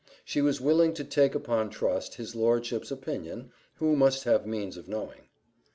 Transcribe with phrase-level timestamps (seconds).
[0.25, 4.87] She was willing to take upon trust his lordship's opinion, who must have means of
[4.87, 5.27] knowing.